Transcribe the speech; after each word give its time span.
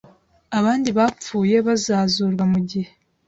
Abandi 0.57 0.89
bapfuye 0.97 1.55
bazazurwa 1.67 2.43
mu 2.51 2.59
gihe 2.69 2.91